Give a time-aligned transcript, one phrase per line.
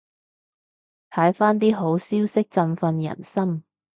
[1.11, 3.63] 睇返啲好消息振奮人心